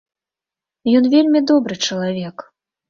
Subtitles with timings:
[1.01, 2.37] Ён вельмі добры чалавек.